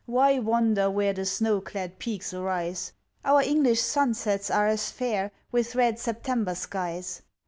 Why 0.07 0.39
wander 0.39 0.89
where 0.89 1.13
The 1.13 1.27
snow 1.27 1.61
clad 1.61 1.99
peaks 1.99 2.33
arise? 2.33 2.91
Our 3.23 3.43
English 3.43 3.81
sunsets 3.83 4.49
are 4.49 4.65
as 4.67 4.89
fair, 4.89 5.31
With 5.51 5.75
red 5.75 5.99
September 5.99 6.55
skies. 6.55 7.21